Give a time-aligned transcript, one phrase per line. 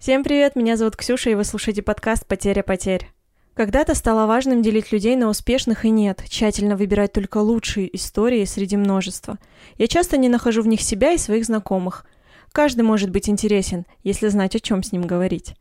[0.00, 3.10] Всем привет, меня зовут Ксюша, и вы слушаете подкаст «Потеря потерь».
[3.52, 8.78] Когда-то стало важным делить людей на успешных и нет, тщательно выбирать только лучшие истории среди
[8.78, 9.36] множества.
[9.76, 12.06] Я часто не нахожу в них себя и своих знакомых.
[12.50, 15.54] Каждый может быть интересен, если знать, о чем с ним говорить.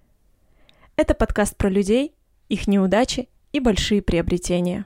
[0.95, 2.13] Это подкаст про людей,
[2.47, 4.85] их неудачи и большие приобретения.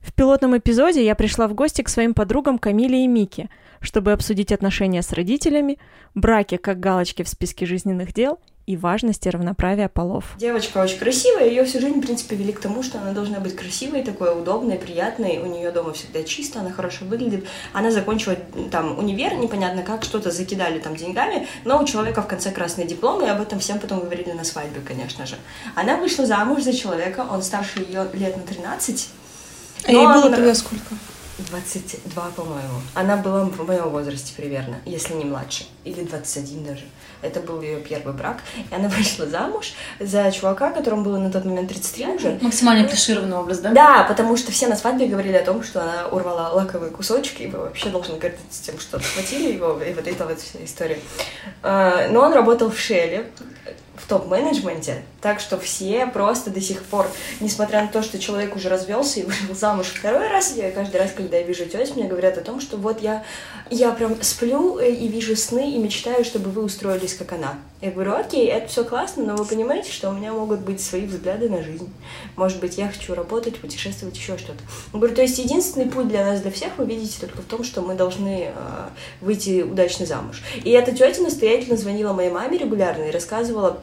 [0.00, 3.50] В пилотном эпизоде я пришла в гости к своим подругам Камиле и Мике,
[3.82, 5.78] чтобы обсудить отношения с родителями,
[6.14, 10.24] браки как галочки в списке жизненных дел– и важности равноправия полов.
[10.38, 13.56] Девочка очень красивая, ее всю жизнь, в принципе, вели к тому, что она должна быть
[13.56, 17.44] красивой, такой удобной, приятной, у нее дома всегда чисто, она хорошо выглядит.
[17.72, 18.36] Она закончила
[18.70, 23.24] там универ, непонятно как, что-то закидали там деньгами, но у человека в конце красный диплом,
[23.24, 25.36] и об этом всем потом говорили на свадьбе, конечно же.
[25.74, 29.08] Она вышла замуж за человека, он старше ее лет на 13.
[29.84, 30.94] А ей было тогда сколько?
[31.38, 32.80] 22, по-моему.
[32.94, 35.64] Она была в моем возрасте примерно, если не младше.
[35.84, 36.84] Или 21 даже.
[37.22, 38.38] Это был ее первый брак.
[38.70, 42.38] И она вышла замуж за чувака, которому было на тот момент 33 уже.
[42.40, 43.70] Максимально клишированный образ, да?
[43.70, 47.46] Да, потому что все на свадьбе говорили о том, что она урвала лаковые кусочки, и
[47.46, 50.98] вы вообще должны гордиться тем, что схватили его, и вот эта вот вся история.
[51.62, 53.30] А, но он работал в Шелле,
[54.02, 57.06] в топ-менеджменте, так что все просто до сих пор,
[57.40, 61.12] несмотря на то, что человек уже развелся и вышел замуж второй раз, я каждый раз,
[61.12, 63.22] когда я вижу теть, мне говорят о том, что вот я,
[63.70, 67.58] я прям сплю э, и вижу сны и мечтаю, чтобы вы устроились как она.
[67.80, 71.06] Я говорю, окей, это все классно, но вы понимаете, что у меня могут быть свои
[71.06, 71.92] взгляды на жизнь.
[72.36, 74.62] Может быть, я хочу работать, путешествовать, еще что-то.
[74.92, 77.64] Я говорю, то есть единственный путь для нас, для всех, вы видите только в том,
[77.64, 78.88] что мы должны э,
[79.20, 80.42] выйти удачно замуж.
[80.62, 83.80] И эта тетя настоятельно звонила моей маме регулярно и рассказывала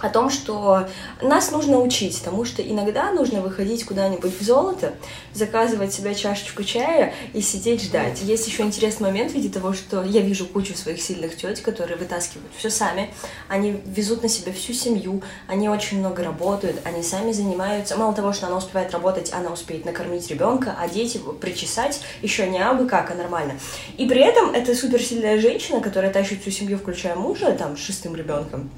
[0.00, 0.88] о том, что
[1.22, 4.94] нас нужно учить, потому что иногда нужно выходить куда-нибудь в золото,
[5.32, 8.22] заказывать себе чашечку чая и сидеть ждать.
[8.22, 11.96] Есть еще интересный момент в виде того, что я вижу кучу своих сильных теть, которые
[11.96, 13.12] вытаскивают все сами,
[13.48, 17.96] они везут на себя всю семью, они очень много работают, они сами занимаются.
[17.96, 22.58] Мало того, что она успевает работать, она успеет накормить ребенка, одеть его, причесать, еще не
[22.58, 23.54] абы как, а нормально.
[23.96, 28.16] И при этом это суперсильная женщина, которая тащит всю семью, включая мужа, там, с шестым
[28.16, 28.70] ребенком.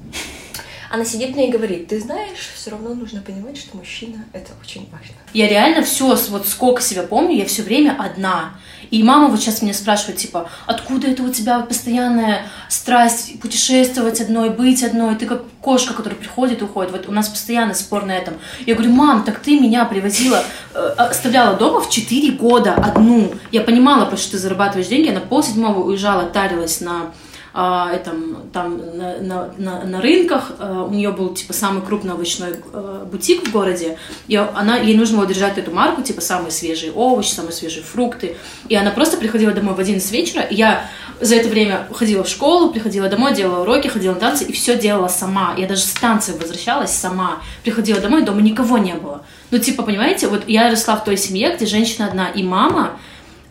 [0.96, 4.88] Она сидит мне и говорит, ты знаешь, все равно нужно понимать, что мужчина— это очень
[4.90, 5.14] важно.
[5.34, 8.54] Я реально все, вот сколько себя помню, я все время одна.
[8.90, 14.48] И мама вот сейчас меня спрашивает, типа, откуда это у тебя постоянная страсть путешествовать одной,
[14.48, 15.16] быть одной?
[15.16, 16.92] Ты как кошка, которая приходит и уходит.
[16.92, 18.32] Вот у нас постоянно спор на этом.
[18.64, 20.42] Я говорю, мам, так ты меня привозила,
[20.72, 23.34] э, оставляла дома в 4 года одну.
[23.52, 25.10] Я понимала, потому что ты зарабатываешь деньги.
[25.10, 27.12] Она пол седьмого уезжала, тарилась на
[27.58, 30.52] а, этом, там на, на, на, на рынках.
[30.58, 33.96] А, у нее был типа самый крупный овощной а, бутик в городе.
[34.28, 38.36] И она, ей нужно было держать эту марку, типа самые свежие овощи, самые свежие фрукты.
[38.68, 40.42] И она просто приходила домой в 11 вечера.
[40.42, 40.84] И я
[41.18, 44.76] за это время ходила в школу, приходила домой, делала уроки, ходила на танцы и все
[44.76, 45.54] делала сама.
[45.56, 47.38] Я даже с танцев возвращалась сама.
[47.64, 49.22] Приходила домой, дома никого не было.
[49.50, 52.98] Ну, типа, понимаете, вот я росла в той семье, где женщина одна, и мама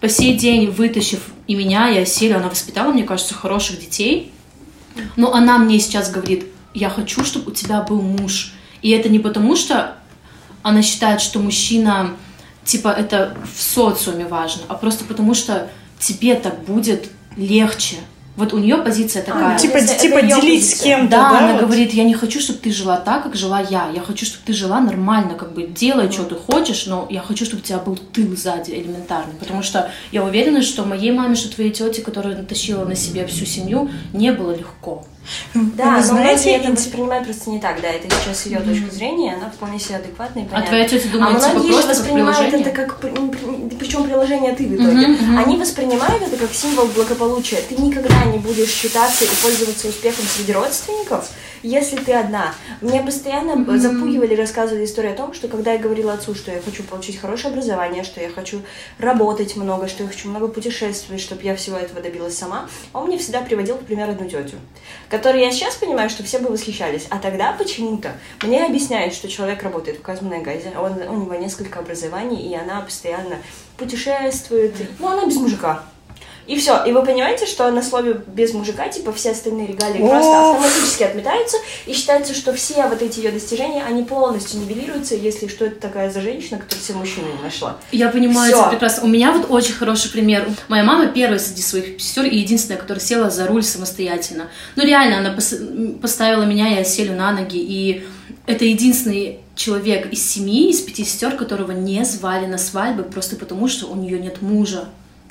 [0.06, 4.32] по сей день, вытащив и меня, и Аселю, она воспитала, мне кажется, хороших детей.
[5.16, 6.46] Но она мне сейчас говорит,
[6.76, 8.54] я хочу, чтобы у тебя был муж.
[8.84, 9.98] И это не потому, что
[10.62, 12.12] она считает, что мужчина,
[12.64, 17.96] типа, это в социуме важно, а просто потому, что тебе так будет легче.
[18.36, 19.56] Вот у нее позиция а, такая.
[19.56, 21.12] А, типа, это, типа это делить с кем-то.
[21.12, 21.64] Да, да, она вот?
[21.64, 23.90] говорит, я не хочу, чтобы ты жила так, как жила я.
[23.94, 26.12] Я хочу, чтобы ты жила нормально, как бы делай, mm.
[26.12, 29.36] что ты хочешь, но я хочу, чтобы у тебя был тыл сзади элементарный.
[29.40, 33.46] Потому что я уверена, что моей маме, что твоей тете, которая тащила на себе всю
[33.46, 35.06] семью, не было легко.
[35.54, 39.36] Да, но знаете, многие это воспринимают просто не так, да, это сейчас ее точка зрения,
[39.36, 40.64] она вполне себе адекватная и понятная.
[40.64, 44.76] А твоя тетя думает, а многие типа, же воспринимают это как, причем приложение ты в
[44.76, 45.44] итоге, uh-huh, uh-huh.
[45.44, 47.62] они воспринимают это как символ благополучия.
[47.68, 51.30] Ты никогда не будешь считаться и пользоваться успехом среди родственников,
[51.64, 52.54] если ты одна.
[52.82, 53.78] Мне постоянно mm-hmm.
[53.78, 57.52] запугивали, рассказывали историю о том, что когда я говорила отцу, что я хочу получить хорошее
[57.52, 58.62] образование, что я хочу
[59.00, 63.18] работать много, что я хочу много путешествовать, чтобы я всего этого добилась сама, он мне
[63.18, 64.58] всегда приводил, например, одну тетю,
[65.16, 67.08] которой я сейчас понимаю, что все бы восхищались.
[67.10, 68.12] А тогда почему-то
[68.44, 73.38] мне объясняют, что человек работает в Казмунайгазе, он, у него несколько образований, и она постоянно
[73.78, 74.74] путешествует.
[75.00, 75.86] Ну, она без мужика.
[76.48, 76.84] И все.
[76.86, 81.58] И вы понимаете, что на слове без мужика, типа, все остальные регалии просто автоматически отметаются,
[81.86, 86.12] и считается, что все вот эти ее достижения, они полностью нивелируются, если что это такая
[86.12, 87.78] за женщина, которая все мужчины не нашла.
[87.92, 89.04] Я понимаю это прекрасно.
[89.04, 90.48] У меня вот очень хороший пример.
[90.68, 94.50] Моя мама первая среди своих сестер и единственная, которая села за руль самостоятельно.
[94.76, 98.06] Ну, реально, она пос- поставила меня и Оселю на ноги, и
[98.46, 103.68] это единственный человек из семьи, из пяти сестер, которого не звали на свадьбы просто потому,
[103.68, 104.86] что у нее нет мужа.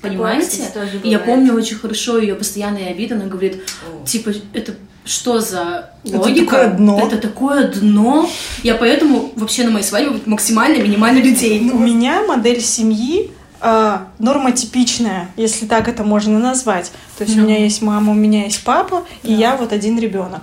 [0.08, 0.62] Понимаете?
[1.02, 3.14] И я помню очень хорошо ее постоянные обиды.
[3.14, 4.06] Она говорит, О.
[4.06, 4.74] типа, это
[5.04, 6.44] что за Это логика?
[6.56, 7.00] такое дно.
[7.06, 8.28] Это такое дно.
[8.62, 11.70] Я поэтому вообще на моей свадьбе максимально минимально людей.
[11.70, 13.30] У меня модель семьи
[13.60, 16.90] э, нормотипичная, если так это можно назвать.
[17.18, 17.42] То есть Ну.
[17.42, 19.34] у меня есть мама, у меня есть папа, и Да.
[19.34, 20.42] я вот один ребенок.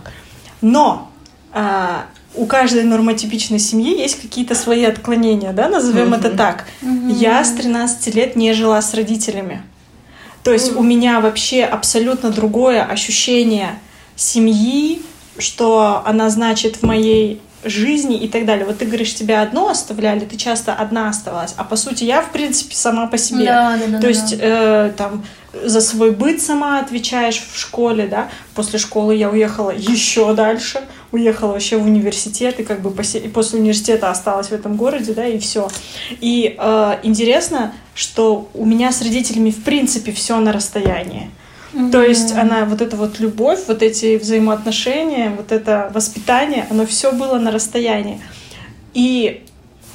[0.62, 1.12] Но
[1.54, 1.98] э,
[2.36, 6.66] у каждой нормотипичной семьи есть какие-то свои отклонения, да, назовем это так.
[7.10, 9.64] Я с 13 лет не жила с родителями.
[10.44, 13.80] То есть у меня вообще абсолютно другое ощущение
[14.16, 15.02] семьи,
[15.38, 18.66] что она значит в моей жизни и так далее.
[18.66, 22.32] Вот ты говоришь, тебя одно оставляли, ты часто одна оставалась, а по сути я, в
[22.32, 23.46] принципе, сама по себе.
[23.46, 25.24] Да, да, да, То да, есть э, там
[25.64, 28.30] за свой быт сама отвечаешь в школе, да.
[28.56, 34.10] После школы я уехала еще дальше, уехала вообще в университет и как бы после университета
[34.10, 35.70] осталась в этом городе, да, и все.
[36.22, 41.30] И э, интересно, что у меня с родителями в принципе все на расстоянии.
[41.92, 47.14] То есть она, вот эта вот любовь, вот эти взаимоотношения, вот это воспитание, оно все
[47.14, 48.22] было на расстоянии.
[48.94, 49.46] И,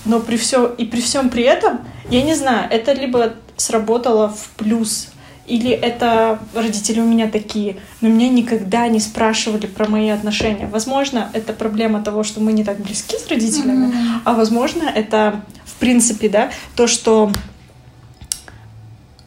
[0.07, 4.49] но при все, и при всем при этом, я не знаю, это либо сработало в
[4.57, 5.09] плюс,
[5.47, 10.67] или это родители у меня такие, но меня никогда не спрашивали про мои отношения.
[10.67, 13.95] Возможно, это проблема того, что мы не так близки с родителями,
[14.25, 17.31] а возможно, это в принципе, да, то, что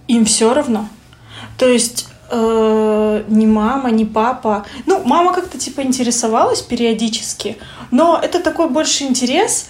[0.08, 0.88] им все равно.
[1.58, 4.66] То есть э, ни мама, ни папа.
[4.88, 7.58] Ну, мама как-то типа интересовалась периодически,
[7.92, 9.70] но это такой больше интерес,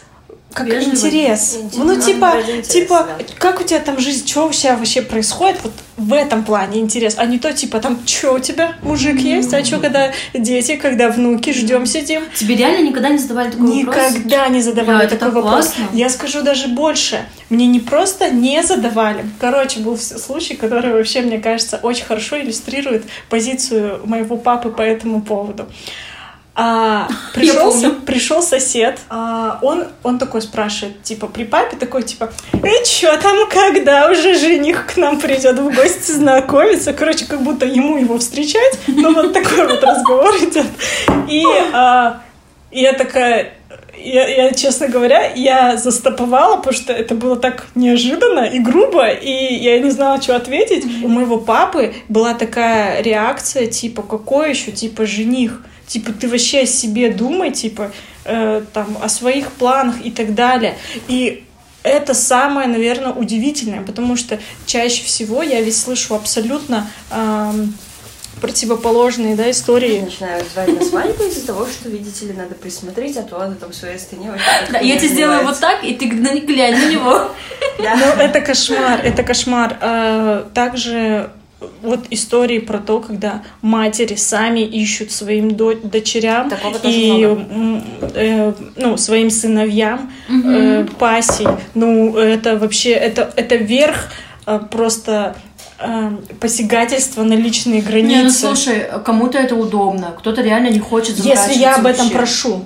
[0.54, 0.96] как Вежливый.
[0.96, 1.58] интерес.
[1.62, 1.86] Интерес.
[1.86, 3.26] Ну, типа, ради интереса, типа, да.
[3.38, 7.16] как у тебя там жизнь, что у тебя вообще происходит, вот в этом плане интерес,
[7.18, 11.10] а не то, типа, там, что у тебя, мужик есть, а что, когда дети, когда
[11.10, 12.24] внуки, ждем, сидим.
[12.36, 14.12] Тебе реально никогда не задавали такой вопрос?
[14.12, 15.66] Никогда не задавали Бля, такой так вопрос.
[15.68, 15.88] классно.
[15.94, 17.26] Я скажу даже больше.
[17.50, 19.26] Мне не просто не задавали.
[19.40, 25.22] Короче, был случай, который вообще, мне кажется, очень хорошо иллюстрирует позицию моего папы по этому
[25.22, 25.68] поводу.
[26.62, 27.74] А, пришел,
[28.06, 33.48] пришел сосед, а, он, он такой спрашивает, типа, при папе такой, типа, э, чё там,
[33.50, 36.92] когда уже жених к нам придет в гости знакомиться?
[36.92, 40.66] Короче, как будто ему его встречать, но вот такой вот разговор идет.
[41.30, 42.24] И а,
[42.72, 43.54] я такая,
[43.98, 49.54] я, я, честно говоря, я застоповала, потому что это было так неожиданно и грубо, и
[49.56, 50.84] я не знала, что ответить.
[51.06, 55.62] У моего папы была такая реакция, типа, какой еще, типа, жених?
[55.90, 57.92] Типа, ты вообще о себе думай, типа,
[58.24, 60.78] э, там, о своих планах и так далее.
[61.08, 61.44] И
[61.82, 67.74] это самое, наверное, удивительное, потому что чаще всего я ведь слышу абсолютно ам,
[68.40, 70.02] противоположные да, истории.
[70.02, 73.72] Начинаю звать на свадьбу из-за того, что, видите ли, надо присмотреть, а то она там
[73.72, 77.32] в своей стене вообще Да, я тебе сделаю вот так, и ты глянь на него.
[77.80, 79.78] Ну, это кошмар, это кошмар.
[79.82, 81.32] А, Также
[81.82, 86.52] вот истории про то, когда матери сами ищут своим до- дочерям
[86.84, 87.84] и много.
[88.16, 91.48] э, ну, своим сыновьям э, пассий.
[91.76, 94.10] Ну, это вообще, это, это верх
[94.46, 95.36] э, просто
[95.80, 98.40] э, посягательства на личные Не, ну границы.
[98.40, 102.18] слушай, кому-то это удобно, кто-то реально не хочет Если я об этом вообще.
[102.18, 102.66] прошу,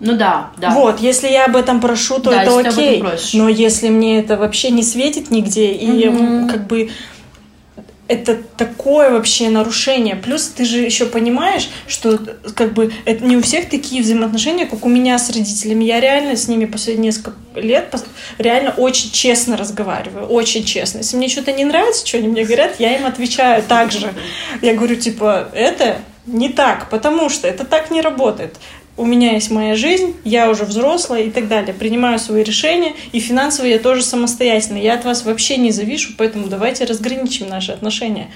[0.00, 0.70] Ну да, да.
[0.70, 2.74] Вот, если я об этом прошу, то Да, это если ты об
[3.04, 3.38] этом окей.
[3.40, 6.40] Но если мне это вообще не светит нигде, и Мгм.
[6.42, 6.90] м, как бы
[8.08, 10.16] это такое вообще нарушение.
[10.16, 12.18] Плюс ты же еще понимаешь, что
[12.54, 15.84] как бы это не у всех такие взаимоотношения, как у меня с родителями.
[15.84, 17.92] Я реально с ними последние несколько лет
[18.38, 20.98] реально очень честно разговариваю, очень честно.
[20.98, 24.12] Если мне что-то не нравится, что они мне говорят, я им отвечаю так же.
[24.62, 28.56] Я говорю, типа, это не так, потому что это так не работает.
[28.96, 31.74] У меня есть моя жизнь, я уже взрослая и так далее.
[31.74, 34.78] Принимаю свои решения, и финансово я тоже самостоятельно.
[34.78, 38.30] Я от вас вообще не завишу, поэтому давайте разграничим наши отношения.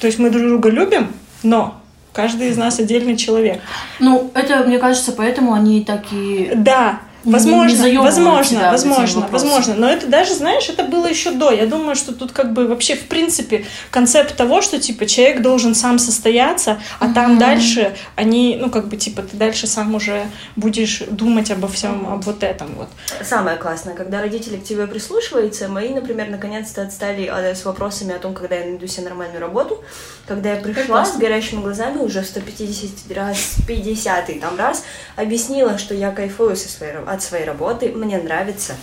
[0.00, 1.80] То есть мы друг друга любим, но
[2.12, 3.60] каждый из нас отдельный человек.
[3.98, 6.54] Ну, это, мне кажется, поэтому они такие...
[6.54, 9.74] Да, Не- не возможно, заёбывают возможно, возможно, возможно.
[9.74, 11.50] Но это даже, знаешь, это было еще до.
[11.50, 15.74] Я думаю, что тут как бы вообще в принципе концепт того, что типа человек должен
[15.74, 17.38] сам состояться, а там Мгм.
[17.38, 20.26] дальше они, ну как бы типа ты дальше сам уже
[20.56, 22.88] будешь думать обо всем, об вот этом вот.
[23.22, 28.18] Самое классное, когда родители к тебе прислушиваются, мои, например, наконец-то отстали а, с вопросами о
[28.18, 29.82] том, когда я найду себе нормальную работу.
[30.26, 34.84] Когда я пришла с горящими глазами, уже в 150 раз, 50 там раз,
[35.16, 38.74] объяснила, что я кайфую со своей, ра- от своей работы, мне нравится.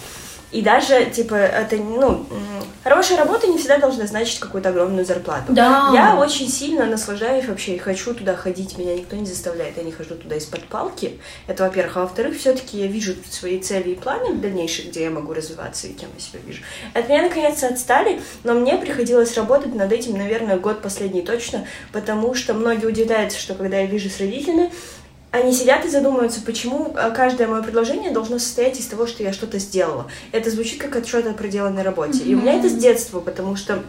[0.52, 2.26] И даже, типа, это, ну,
[2.84, 5.54] хорошая работа не всегда должна значить какую-то огромную зарплату.
[5.54, 5.92] Да.
[5.94, 9.94] Я очень сильно наслаждаюсь вообще и хочу туда ходить, меня никто не заставляет, я не
[9.94, 11.20] хожу туда из-под палки.
[11.48, 11.96] Это, во-первых.
[11.96, 15.94] А во-вторых, все-таки я вижу свои цели и планы дальнейшие, где я могу развиваться и
[15.94, 16.64] кем я себя вижу.
[16.94, 22.34] От меня, наконец-то, отстали, но мне приходилось работать над этим, наверное, год последний точно, потому
[22.34, 24.70] что многие удивляются, что когда я вижу с родителями,
[25.32, 29.32] они сидят и задумываются, почему а, каждое мое предложение должно состоять из того, что я
[29.32, 30.08] что-то сделала.
[30.34, 32.20] Это звучит как отчет о проделанной работе.
[32.24, 33.82] И у меня это с детства, потому что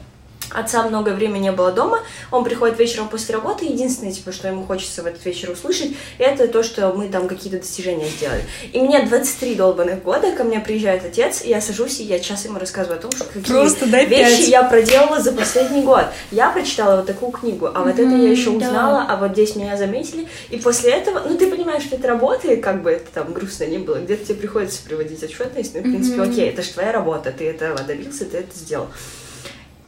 [0.55, 4.65] Отца много времени не было дома, он приходит вечером после работы, единственное, типа, что ему
[4.65, 8.45] хочется в этот вечер услышать, это то, что мы там какие-то достижения сделали.
[8.73, 12.45] И мне 23 долбанных года, ко мне приезжает отец, и я сажусь, и я час
[12.45, 14.49] ему рассказываю о том, что какие Просто дай вещи пять.
[14.49, 16.05] я проделала за последний год.
[16.31, 18.67] Я прочитала вот такую книгу, а вот это я еще Мгм, да.
[18.69, 22.63] узнала, а вот здесь меня заметили, и после этого, ну, ты понимаешь, что это работает,
[22.63, 26.21] как бы это там грустно не было, где-то тебе приходится приводить отчетность, но, в принципе,
[26.21, 26.31] Мгм.
[26.31, 28.89] окей, это же твоя работа, ты этого добился, ты это сделал.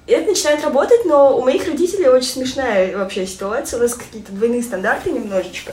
[0.06, 3.78] И это начинает работать, но у моих родителей очень смешная вообще ситуация.
[3.78, 5.72] У нас какие-то двойные стандарты немножечко.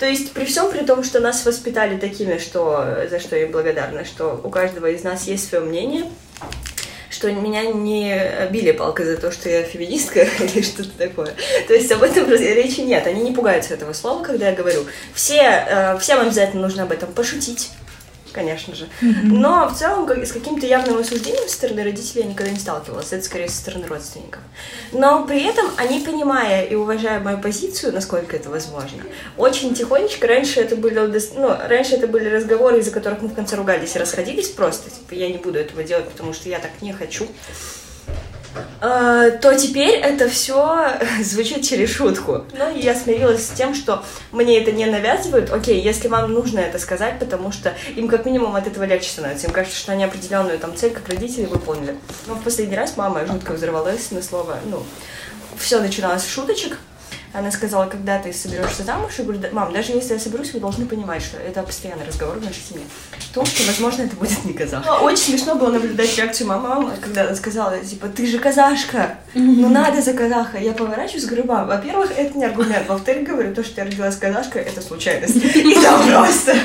[0.00, 3.52] То есть при всем при том, что нас воспитали такими, что за что я им
[3.52, 6.04] благодарна, что у каждого из нас есть свое мнение,
[7.10, 11.34] что меня не били палкой за то, что я феминистка или что-то такое.
[11.68, 13.06] То есть об этом речи нет.
[13.06, 14.84] Они не пугаются этого слова, когда я говорю.
[15.14, 17.70] Все, э, всем обязательно нужно об этом пошутить,
[18.32, 18.88] конечно же.
[19.00, 23.12] Но в целом как- с каким-то явным осуждением со стороны родителей я никогда не сталкивалась.
[23.12, 24.40] Это скорее со стороны родственников.
[24.92, 29.02] Но при этом они, понимая и уважая мою позицию, насколько это возможно,
[29.36, 30.98] очень тихонечко, раньше это были,
[31.36, 35.14] ну, раньше это были разговоры, из-за которых мы в конце ругались и расходились просто, типа,
[35.14, 37.26] я не буду этого делать, потому что я так не хочу,
[38.80, 42.44] то теперь это все звучит через шутку.
[42.56, 45.50] Ну, и я смирилась с тем, что мне это не навязывают.
[45.50, 49.46] Окей, если вам нужно это сказать, потому что им как минимум от этого легче становится.
[49.46, 51.96] Им кажется, что они определенную там цель, как родители, выполнили.
[52.26, 54.82] Но в последний раз мама жутко взорвалась на слово, ну,
[55.58, 56.78] все начиналось с шуточек.
[57.32, 60.58] Она сказала, когда ты соберешься замуж, я говорю, «Да, мам, даже если я соберусь, вы
[60.60, 62.84] должны понимать, что это постоянный разговор в нашей семье.
[63.18, 64.90] В том, что, возможно, это будет не казашка.
[65.00, 69.68] Очень смешно было наблюдать реакцию мамы, мамы, когда она сказала, типа, ты же казашка, ну
[69.68, 70.58] надо за казаха.
[70.58, 74.62] Я поворачиваюсь, говорю, мам, во-первых, это не аргумент, во-вторых, говорю, то, что я родилась казашкой,
[74.62, 75.36] это случайность.
[75.36, 76.56] И там просто.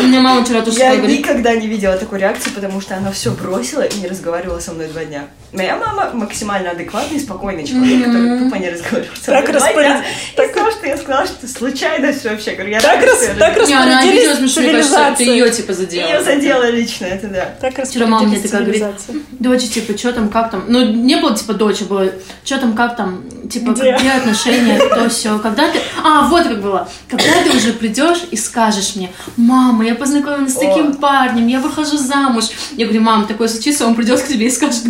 [0.00, 3.30] У меня мама вчера тоже Я никогда не видела такой реакции, потому что она все
[3.32, 5.28] бросила и не разговаривала со мной два дня.
[5.52, 10.02] Моя мама максимально адекватный и спокойный человек, который тупо не разговаривал Так два распоряд-
[10.36, 10.44] дня.
[10.46, 12.52] Из того, что я сказала, что случайность вообще.
[12.52, 13.68] Говорю, я Так рас- так родилась.
[13.68, 16.06] не, она распорядились обиделась, что, мне кажется, ты ее типа задела.
[16.08, 17.54] Ее задела лично, это да.
[17.60, 20.64] Так Вчера мама мне распорядились такая говорит, доча, типа, что там, как там?
[20.68, 22.06] Ну, не было, типа, доча было,
[22.44, 23.96] что там, как там, типа, Где?
[23.98, 25.36] где отношения, то все.
[25.40, 25.80] Когда ты...
[26.04, 26.88] А, вот как было.
[27.08, 30.94] Когда ты уже придешь и скажешь мне, мама, я познакомилась с таким О.
[30.94, 32.44] парнем, я выхожу замуж.
[32.76, 34.88] Я говорю, мам, такое случится, он придет к тебе и скажет,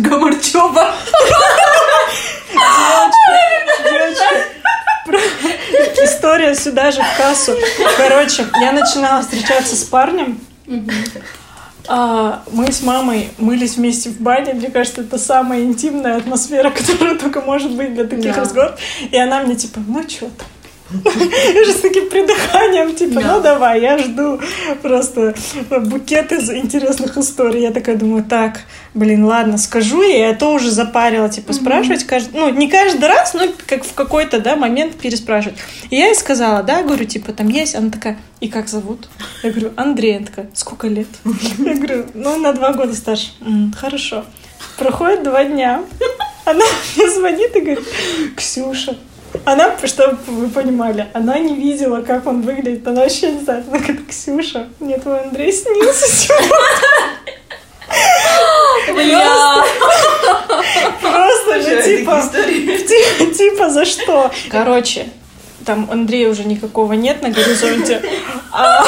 [0.53, 0.93] Гамарчева.
[6.03, 7.53] История сюда же в кассу.
[7.97, 10.39] Короче, я начинала встречаться с парнем.
[11.87, 14.53] А, мы с мамой мылись вместе в бане.
[14.53, 18.41] Мне кажется, это самая интимная атмосфера, которая только может быть для таких Да.
[18.41, 18.79] разговоров.
[19.09, 20.47] И она мне типа, ну что там?
[21.53, 24.39] Я же с таким придыханием, типа, ну давай, я жду
[24.81, 25.33] просто
[25.69, 27.61] букет из интересных историй.
[27.61, 28.61] Я такая думаю, так,
[28.93, 33.33] блин, ладно, скажу ей, а то уже запарила, типа, спрашивать каждый, ну, не каждый раз,
[33.33, 35.57] но как в какой-то, да, момент переспрашивать.
[35.89, 39.09] И я ей сказала, да, говорю, типа, там есть, она такая, и как зовут?
[39.43, 41.07] Я говорю, Андрей, она такая, сколько лет?
[41.59, 43.31] Я говорю, ну, на два года старше.
[43.41, 44.25] «М, Хорошо.
[44.77, 45.83] Проходит два дня,
[46.45, 47.85] она мне звонит и говорит,
[48.35, 48.97] Ксюша,
[49.45, 53.65] она, чтобы вы понимали, она не видела, как он выглядит, она вообще не знает.
[53.67, 56.49] Она говорит, Ксюша, мне твой Андрей снился сегодня.
[61.01, 64.31] Просто, ну, Обожаю типа, типа, за что?
[64.49, 65.07] Короче,
[65.65, 68.01] там Андрея уже никакого нет на горизонте.
[68.51, 68.83] А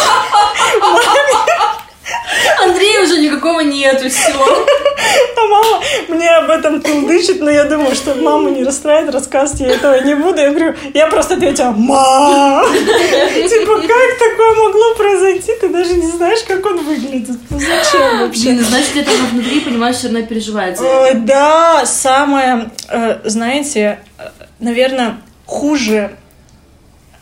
[2.64, 4.32] Андрея уже никакого нету, все.
[4.34, 9.68] А мама мне об этом толдычит, но я думаю, что маму не расстраивает, рассказывать я
[9.76, 10.40] этого не буду.
[10.40, 12.66] Я говорю, я просто ответила, мам!
[12.74, 15.52] Типа, как такое могло произойти?
[15.60, 17.38] Ты даже не знаешь, как он выглядит.
[17.50, 18.52] Ну зачем вообще?
[18.52, 20.80] Блин, значит, где-то внутри, понимаешь, все равно переживает
[21.14, 24.00] да, самое, э, знаете,
[24.60, 26.16] наверное, хуже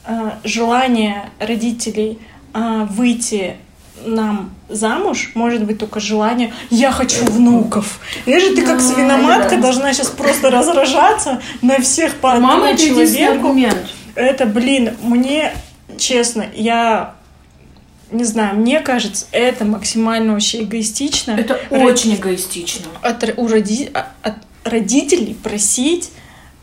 [0.05, 2.19] э, желание родителей
[2.53, 3.57] э, выйти
[4.05, 7.99] нам замуж, может быть только желание «я хочу внуков».
[8.25, 13.55] Видишь, ты как Да, свиноматка должна сейчас просто разражаться на всех по одному человеку.
[14.15, 15.53] Это, блин, мне,
[15.97, 17.15] честно, я
[18.11, 21.31] не знаю, мне кажется, это максимально вообще эгоистично.
[21.31, 22.87] Это очень эгоистично.
[23.01, 26.11] от, у роди- а- от родителей просить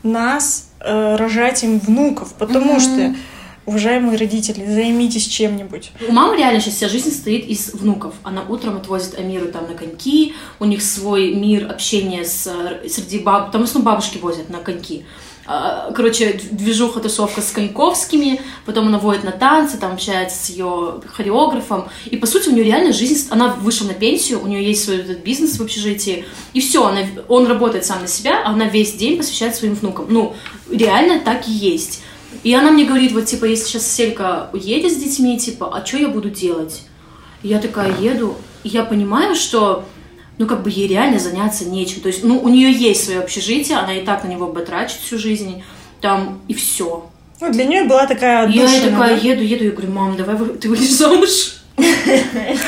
[0.02, 2.80] нас э, рожать им внуков, потому Мгм.
[2.80, 3.14] что,
[3.68, 5.92] уважаемые родители, займитесь чем-нибудь.
[6.08, 8.14] У мамы реально сейчас вся жизнь состоит из внуков.
[8.22, 13.18] Она утром отвозит Амиру там на коньки, у них свой мир общения с, э, среди
[13.18, 15.04] баб, там в основном бабушки возят на коньки.
[15.50, 21.00] А, Короче, движуха, тусовка с Коньковскими, потом она водит на танцы, там общается с ее
[21.06, 21.88] хореографом.
[22.06, 23.28] И, по сути, у нее реально жизнь...
[23.30, 27.00] Она вышла на пенсию, у нее есть свой этот бизнес в общежитии, и все, она,
[27.28, 30.06] он работает сам на себя, а она весь день посвящает своим внукам.
[30.10, 30.36] Ну,
[30.70, 32.02] реально так и есть.
[32.42, 35.98] И она мне говорит, вот, типа, если сейчас Селька уедет с детьми, типа, а что
[35.98, 36.82] я буду делать?
[37.42, 39.84] И я такая еду, и я понимаю, что,
[40.38, 42.00] ну, как бы ей реально заняться нечем.
[42.00, 45.18] То есть, ну, у нее есть свое общежитие, она и так на него baтрачит всю
[45.18, 45.62] жизнь,
[46.00, 47.10] там, и все.
[47.40, 49.22] Ну, для нее была такая Я отдушина, такая да?
[49.28, 51.57] еду, еду, я говорю, мам, давай ты выйдешь замуж.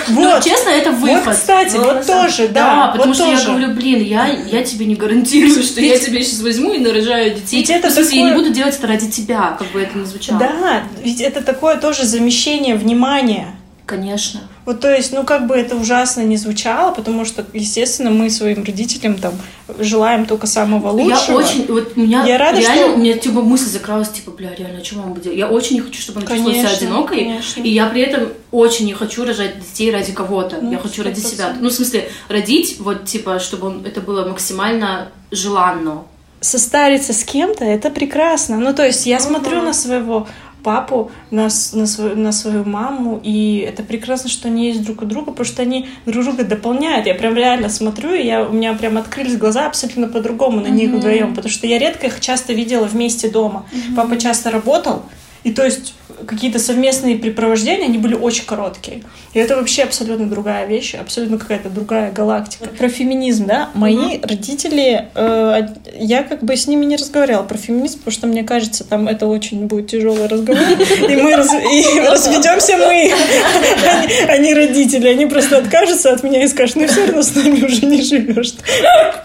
[0.09, 1.35] Ну, Вот, честно, это вот, выход.
[1.35, 3.43] кстати, Ну, вот тоже, Да, да, потому вот что тоже.
[3.43, 7.35] я говорю, блин, я, я тебе не гарантирую, что я тебе сейчас возьму и нарожаю
[7.35, 7.59] детей.
[7.59, 10.05] Ведь это смысле, я не такое- буду делать это ради тебя, как бы это ни
[10.05, 10.38] звучало.
[10.38, 13.55] Да, ведь это такое тоже замещение внимания.
[13.90, 14.40] Конечно.
[14.66, 18.62] Вот, то есть, ну, как бы это ужасно не звучало, потому что, естественно, мы своим
[18.62, 19.35] родителям там
[19.80, 21.40] желаем только самого лучшего.
[21.40, 24.30] Я очень, вот у меня Я рада, реально, что- у меня типа мысль закралась, типа,
[24.30, 25.35] бля, реально, что мама будет?
[25.35, 27.62] Я очень не хочу, чтобы она чувствовала себя Конечно, одинокой, конечно.
[27.62, 30.59] и я при этом очень не хочу рожать детей ради кого-то.
[30.62, 31.16] Ну, я хочу 100%.
[31.32, 31.56] себя.
[31.61, 36.02] Ну, в смысле, родить, вот, типа, чтобы он- это было максимально желанно.
[36.40, 38.56] Состариться с кем-то это прекрасно.
[38.59, 40.26] Ну, то есть, я смотрю на своего
[40.62, 45.07] папу, на, на, свою, на свою маму, и это прекрасно, что они есть друг у
[45.07, 47.07] друга, потому что они друг друга дополняют.
[47.07, 50.90] Я прям реально смотрю, и я, у меня прям открылись глаза абсолютно по-другому на них
[50.90, 53.67] вдвоем, потому что я редко их часто видела вместе дома.
[53.97, 55.02] Папа часто работал,
[55.44, 55.94] и то есть
[56.26, 59.02] какие-то совместные препровождения, они были очень короткие.
[59.32, 62.68] И это вообще абсолютно другая вещь, абсолютно какая-то другая галактика.
[62.68, 65.62] Про феминизм, да, мои родители, э,
[65.99, 69.26] я как бы с ними не разговаривала про феминизм, потому что мне кажется, там это
[69.26, 70.62] очень будет тяжелый разговор,
[71.09, 73.12] и мы разведемся мы,
[74.40, 75.09] не родители.
[75.09, 78.54] Они просто откажутся от меня и скажут, ну все равно с нами уже не живешь.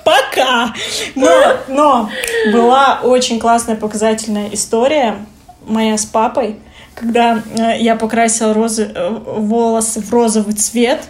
[0.04, 0.74] Пока!
[1.16, 1.30] Но,
[1.68, 2.10] но
[2.52, 5.26] была очень классная показательная история
[5.68, 6.58] моя с папой,
[6.94, 11.04] когда э, я покрасила розы, э, волосы в розовый цвет.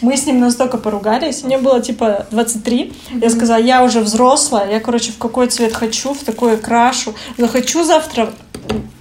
[0.00, 1.44] Мы с ним настолько поругались.
[1.44, 2.92] Мне было типа 23.
[3.22, 4.68] Я сказала, я уже взрослая.
[4.70, 7.14] Я, короче, в какой цвет хочу, в такой крашу.
[7.38, 8.32] Захочу завтра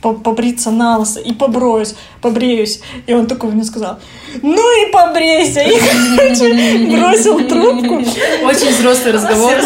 [0.02, 2.82] по- побриться на лысо и поброюсь, побреюсь.
[3.08, 4.00] И он только мне сказал,
[4.42, 5.62] ну и побрейся.
[5.62, 5.80] И,
[6.18, 7.96] короче, бросил трубку.
[8.46, 9.54] Очень взрослый разговор.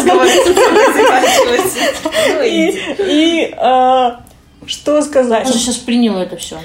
[2.44, 4.20] И, а,
[4.66, 5.46] что сказать?
[5.46, 6.56] Он же сейчас принял это все.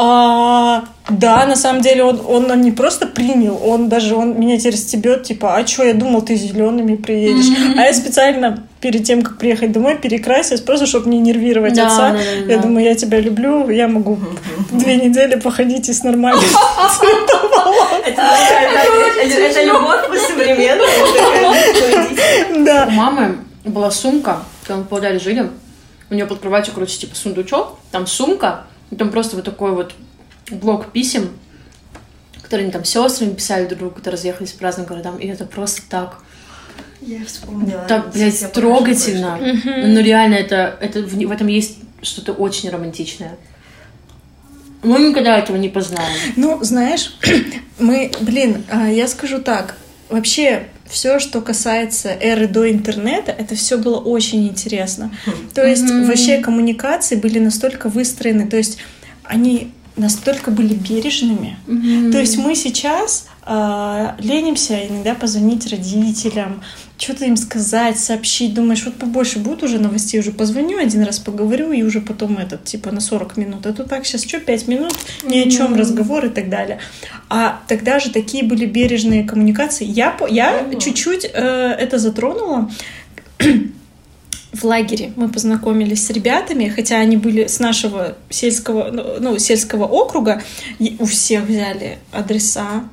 [0.00, 4.76] А, да, на самом деле он, он не просто принял, он даже он меня теперь
[4.76, 7.46] стебет, типа, а что, я думал, ты зелеными приедешь.
[7.76, 12.10] А я специально перед тем, как приехать домой, перекрасилась, просто чтобы не нервировать Да, отца.
[12.10, 12.20] да, да,
[12.52, 12.62] я да.
[12.62, 14.18] думаю, я тебя люблю, я могу
[14.70, 17.50] две недели походить и с нормальным цветом.
[18.06, 20.92] Это, любовь по-современному.
[22.60, 22.86] У Да.
[22.90, 25.50] мамы была сумка, когда мы в Павлодаре жили.
[26.10, 29.94] У нее под кроватью, короче, типа сундучок, там сумка, и там просто вот такой вот
[30.50, 31.30] блок писем,
[32.42, 35.18] которые они там сестрами писали друг другу, когда разъехались по разным городам.
[35.18, 36.22] И это просто так,
[37.02, 37.84] Я вспомнила.
[37.86, 39.38] так, блядь, Я трогательно.
[39.38, 43.36] Ну, реально, это, это в, в этом есть что-то очень романтичное.
[44.82, 46.16] Мы никогда этого не познаем.
[46.36, 47.16] Ну, знаешь,
[47.78, 49.76] мы, блин, а, я скажу так,
[50.08, 55.10] вообще все, что касается эры до интернета, это все было очень интересно.
[55.54, 58.78] То есть вообще коммуникации были настолько выстроены, то есть
[59.22, 61.56] они настолько были бережными.
[62.12, 66.62] То есть мы сейчас а, ленимся иногда позвонить родителям,
[66.98, 68.54] что-то им сказать, сообщить.
[68.54, 72.64] Думаешь, вот побольше будет уже новостей, уже позвоню один раз, поговорю, и уже потом этот,
[72.64, 73.66] типа, на 40 минут.
[73.66, 74.92] А тут так, сейчас что, 5 минут,
[75.24, 76.78] ни о чем разговор и так далее.
[77.28, 79.84] А тогда же такие были бережные коммуникации.
[79.84, 80.78] Я, по- я Мгм.
[80.80, 82.70] чуть-чуть э, это затронула.
[84.60, 89.84] В лагере мы познакомились с ребятами, хотя они были с нашего сельского, ну, ну, сельского
[89.84, 90.42] округа.
[90.78, 92.84] И у всех взяли адреса.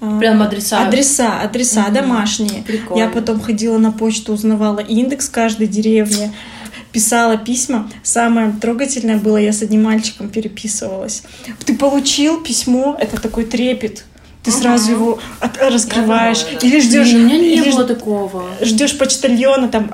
[0.00, 0.86] А, Прям адреса.
[0.86, 1.94] Адреса, адреса Мгм.
[1.94, 2.62] домашние.
[2.62, 3.02] Прикольно.
[3.02, 6.32] Я потом ходила на почту, узнавала индекс каждой деревни,
[6.92, 7.90] писала письма.
[8.02, 11.22] Самое трогательное было, я с одним мальчиком переписывалась.
[11.66, 14.04] Ты получил письмо, это такой трепет.
[14.42, 16.44] Ты сразу его от- раскрываешь.
[16.62, 17.12] Или ждешь.
[17.12, 18.44] У меня не или было такого.
[18.62, 19.90] ждешь почтальона там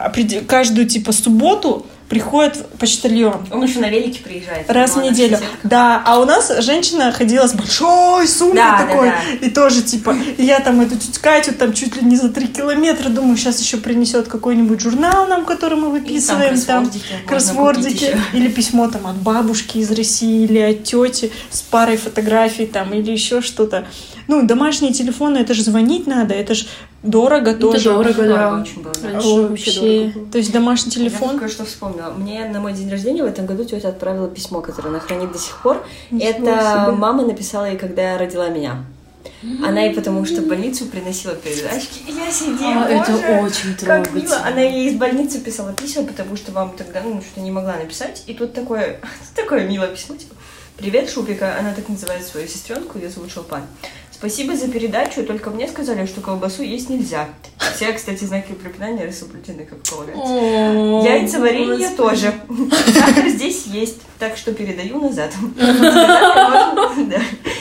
[0.46, 3.46] каждую типа субботу приходит почтальон.
[3.50, 4.70] Он еще на велике приезжает.
[4.70, 5.38] Раз в Ну, неделю.
[5.64, 9.08] Да, а у нас женщина ходила с большой сумкой Да, да, такой.
[9.08, 9.46] да.
[9.46, 12.46] И тоже, типа, и я там эту тетю Катю там чуть ли не за три
[12.46, 16.60] километра, думаю, сейчас еще принесет какой-нибудь журнал нам, который мы выписываем.
[16.60, 18.16] Там, кроссвордики можно кроссвордики.
[18.32, 23.10] Или письмо там от бабушки из России, или от тети с парой фотографий там, или
[23.10, 23.86] еще что-то.
[24.28, 26.66] Ну, домашние телефоны, это же звонить надо, это же
[27.10, 27.84] дорого тоже.
[27.90, 28.60] дорого, Дорого да.
[28.60, 28.92] очень было.
[29.02, 29.40] Раньше Вообще.
[29.48, 30.32] вообще дорого было.
[30.32, 31.30] То есть домашний Я телефон.
[31.30, 32.10] только что вспомнила.
[32.10, 35.38] Мне на мой день рождения в этом году тетя отправила письмо, которое она хранит до
[35.38, 35.84] сих пор.
[36.10, 36.40] Ничего Это
[36.86, 36.96] себе.
[36.96, 38.84] мама написала ей, когда я родила меня.
[39.64, 42.00] Она ей потому что в больницу приносила передачки.
[42.08, 43.12] И я сидела, А, это
[43.44, 44.26] очень как мило.
[44.26, 44.46] трогательно.
[44.46, 48.24] Она ей из больницы писала письма, потому что мама тогда ну, что не могла написать.
[48.26, 48.98] И тут такое,
[49.36, 50.34] такое милое письмо, типа,
[50.78, 51.56] «Привет, Шупика».
[51.58, 53.62] Она так называет свою сестренку, ее зовут Шелпан.
[54.18, 57.28] Спасибо за передачу, только мне сказали, что колбасу есть нельзя.
[57.74, 60.24] Все, кстати, знаки препинания соблюдены, как полагается.
[60.32, 61.96] О, Яйца варенье Господи.
[61.96, 62.34] тоже.
[62.94, 65.32] Сахар здесь есть, так что передаю назад.
[65.58, 67.20] Сказали, можно- да.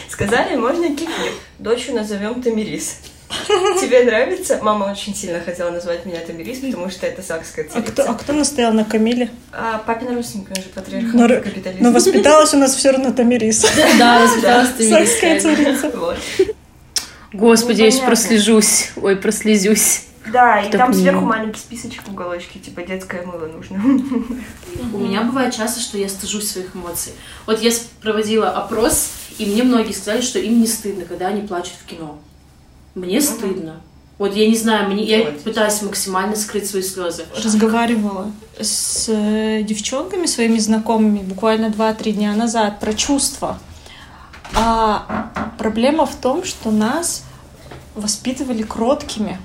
[0.10, 1.34] Сказали, можно кефир.
[1.60, 3.00] Дочь назовем Тамирис.
[3.82, 4.60] Тебе нравится?
[4.62, 8.14] Мама очень сильно хотела назвать меня Тамирис, потому что это сакская А кто, а царица.
[8.24, 9.30] кто настоял на Камиле?
[9.52, 11.84] А папина родственника, он же Но, патриархальный р- капитализм.
[11.84, 13.66] но воспиталась у нас все равно Тамирис.
[13.98, 15.90] Да, воспиталась ты Сакская царица.
[15.96, 16.18] Вот.
[17.34, 18.16] Господи, я еще Непонятно.
[18.24, 18.92] прослежусь.
[18.96, 20.02] Ой, прослезюсь.
[20.32, 23.78] Да, и там сверху маленький списочек в уголочке, типа детское мыло нужно.
[24.94, 27.14] У меня бывает часто, что я стыжусь своих эмоций.
[27.46, 31.74] Вот я проводила опрос, и мне многие сказали, что им не стыдно, когда они плачут
[31.80, 32.18] в кино.
[32.96, 33.82] Мне стыдно.
[34.18, 37.26] Вот я не знаю, мне, я пытаюсь максимально скрыть свои слезы.
[37.44, 43.60] Разговаривала с э, девчонками, своими знакомыми, буквально 2-3 дня назад про чувства.
[44.56, 47.24] А проблема в том, что нас
[47.94, 49.38] воспитывали кроткими.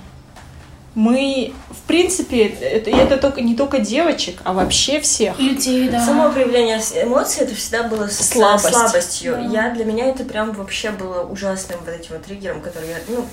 [0.94, 5.38] Мы, в принципе, это, это только, не только девочек, а вообще всех.
[5.38, 6.05] Людей, да.
[6.05, 8.74] Само проявление эмоций это всегда было с Слабость.
[8.74, 9.33] слабостью.
[9.35, 9.40] Да.
[9.40, 13.24] Я для меня это прям вообще было ужасным вот этим вот триггером, который я, ну,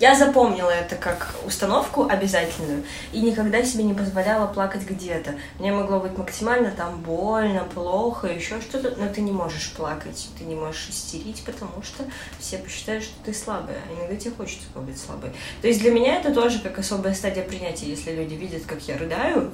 [0.00, 5.34] я запомнила это как установку обязательную и никогда себе не позволяла плакать где-то.
[5.58, 10.44] Мне могло быть максимально там больно, плохо, еще что-то, но ты не можешь плакать, ты
[10.44, 12.04] не можешь истерить, потому что
[12.38, 15.30] все посчитают, что ты слабая, а иногда тебе хочется побыть слабой.
[15.62, 18.98] То есть для меня это тоже как особая стадия принятия, если люди видят, как я
[18.98, 19.50] рыдаю,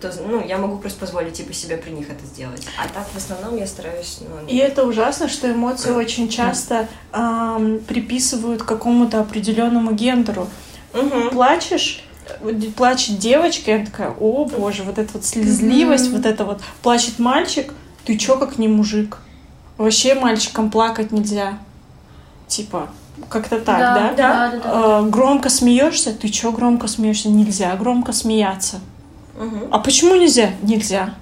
[0.00, 2.66] то ну, я могу просто позволить типа себе при них это сделать.
[2.78, 4.18] А так в основном я стараюсь.
[4.20, 10.48] Ну, И это ужасно, что эмоции очень часто ам, приписывают какому-то определенному гендеру.
[10.92, 11.30] мгм.
[11.30, 12.04] плачешь,
[12.76, 16.60] плачет девочка, я такая, о боже, вот эта вот слезливость, вот это вот.
[16.82, 17.72] Плачет мальчик,
[18.04, 19.18] ты чё как не мужик?
[19.78, 21.58] Вообще мальчикам плакать нельзя.
[22.48, 22.88] Типа,
[23.28, 23.94] как-то так, да?
[23.94, 24.62] да, да, да, да.
[24.64, 27.28] А, громко смеешься, ты чё громко смеешься?
[27.28, 28.80] Нельзя громко смеяться.
[29.38, 29.68] Мгм.
[29.70, 30.50] А почему нельзя?
[30.62, 31.14] Нельзя.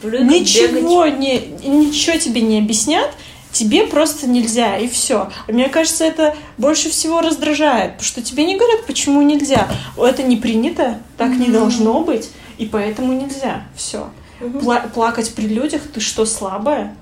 [0.00, 0.82] Прыгать, бегать.
[0.82, 3.10] Ничего, не, ничего тебе не объяснят,
[3.52, 5.30] тебе просто нельзя, и все.
[5.48, 9.68] Мне кажется, это больше всего раздражает, потому что тебе не говорят, почему нельзя.
[9.96, 13.64] Это не принято, так не должно быть, и поэтому нельзя.
[13.76, 14.10] Все.
[14.40, 14.90] Мгм.
[14.92, 16.96] плакать при людях, ты что, слабая?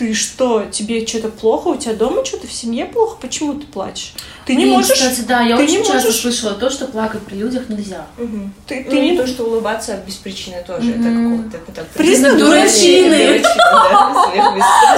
[0.00, 1.68] Ты что, тебе что-то плохо?
[1.68, 3.18] У тебя дома что-то в семье плохо?
[3.20, 4.14] Почему ты плачешь?
[4.46, 4.92] Ты не Блин, можешь.
[4.92, 8.06] Кстати, да, я ты очень не часто можешь- слышала то, что плакать при людях нельзя.
[8.16, 8.54] Мгм.
[8.66, 10.88] Ты, ты не то, что улыбаться без причины тоже.
[10.88, 11.50] Мгм.
[11.50, 13.42] Это какого-то Признак дурачины.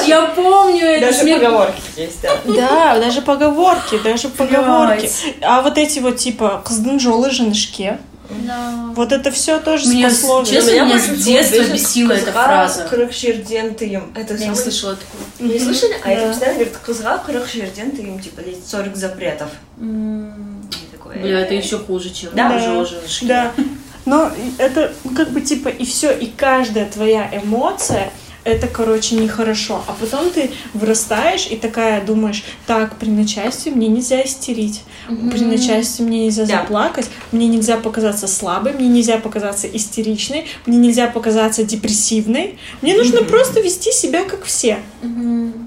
[0.07, 1.07] Я помню это.
[1.07, 2.31] Даже смех- поговорки есть, да.
[2.45, 5.11] Да, даже поговорки, даже поговорки.
[5.41, 7.99] А вот эти вот типа «кздынжолы женышке»,
[8.47, 8.93] Да.
[8.95, 10.49] вот это все тоже Меня, с пословиц.
[10.51, 12.85] честно, Меня с детства бесила эта «Кузга фраза.
[12.89, 14.13] кырык жерден тыйым».
[14.15, 15.53] Это Я не слышала такого.
[15.53, 15.93] Не слышали?
[16.05, 16.29] А это Да.
[16.29, 19.49] постоянно говорит «Кузга кырык жерден тыйым», типа есть 40 запретов.
[21.15, 22.87] Бля, это еще хуже, чем Да.
[23.23, 23.53] Да.
[24.05, 28.11] Но это ну, как бы типа и все, и каждая твоя эмоция
[28.45, 29.83] это, короче, нехорошо.
[29.87, 36.05] А потом ты вырастаешь и такая думаешь, так, при начальстве мне нельзя истерить, при начальстве
[36.05, 36.61] мне нельзя Да.
[36.63, 42.59] заплакать, мне нельзя показаться слабой, мне нельзя показаться истеричной, мне нельзя показаться депрессивной.
[42.81, 44.79] Мне нужно просто вести себя как все.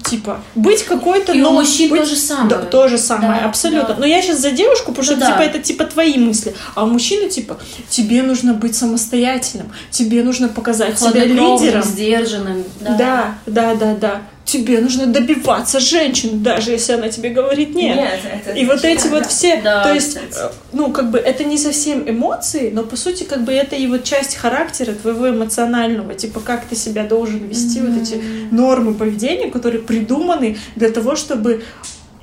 [0.08, 1.32] Типа, быть какой-то...
[1.32, 2.48] И у но мужчин быть- то же самое.
[2.48, 3.94] Да, то же самое, Да, абсолютно.
[3.94, 4.00] да.
[4.00, 5.32] Но я сейчас за девушку, потому что Ну да.
[5.32, 6.54] типа это типа твои мысли.
[6.74, 11.82] А у мужчины типа тебе нужно быть самостоятельным, тебе нужно показать себя лидером.
[11.82, 12.64] сдержанным.
[12.80, 12.96] Да.
[12.96, 14.22] Да, да, да, да.
[14.46, 17.96] Тебе нужно добиваться женщин, даже если она тебе говорит нет.
[17.96, 18.52] Нет, это...
[18.52, 19.28] И вот эти вот да.
[19.28, 20.52] все, Да, то есть, кстати.
[20.52, 23.88] э, ну, как бы это не совсем эмоции, но по сути, как бы это и
[23.88, 28.20] вот часть характера твоего эмоционального, типа как ты себя должен вести, вот эти
[28.52, 31.64] нормы поведения, которые придуманы для того, чтобы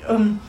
[0.07, 0.39] эм,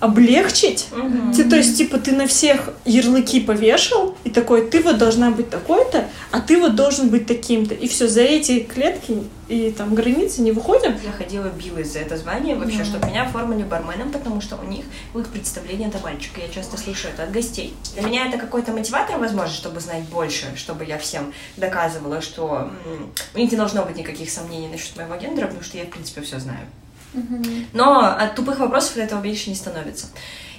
[0.00, 0.88] облегчить.
[0.92, 1.32] Мгм.
[1.32, 5.50] Ты, то есть, типа, ты на всех ярлыки повешал, и такой, ты вот должна быть
[5.50, 7.74] такой-то, а ты вот должен быть таким-то.
[7.74, 10.94] И все, за эти клетки и там границы не выходим.
[11.04, 14.84] Я ходила, билась за это звание вообще, чтобы меня оформили барменом, потому что у них
[15.12, 16.30] в их представление это мальчик.
[16.38, 17.74] Я часто слышу это от гостей.
[17.94, 22.70] Для меня это какой-то мотиватор, возможно, чтобы знать больше, чтобы я всем доказывала, что
[23.34, 26.20] у них не должно быть никаких сомнений насчет моего гендера, потому что я, в принципе,
[26.20, 26.66] все знаю.
[27.72, 30.06] Но от тупых вопросов от этого меньше не становится.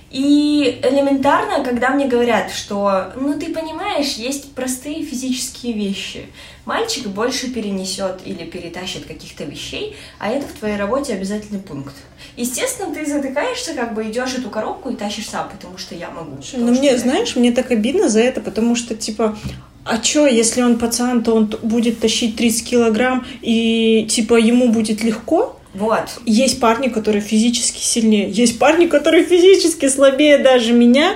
[0.10, 6.26] И элементарно, когда мне говорят, что, ну ты понимаешь, есть простые физические вещи.
[6.66, 11.96] Мальчик больше перенесет или перетащит каких-то вещей, а это в твоей работе обязательный пункт.
[12.36, 16.38] Естественно, ты затыкаешься, как бы идешь эту коробку и тащишь сам, потому что я могу.
[16.54, 19.38] Ну мне, я- знаешь, мне так обидно за это, потому что, типа,
[19.86, 25.04] а чё, если он пацан, то он будет тащить 30 килограмм, и, типа, ему будет
[25.04, 25.58] легко?
[25.74, 26.20] Вот.
[26.26, 31.16] Есть парни, которые физически сильнее, есть парни, которые физически слабее даже меня.